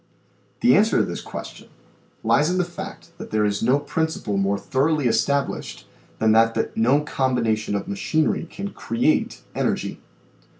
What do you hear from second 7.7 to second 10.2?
of machinery can create energy.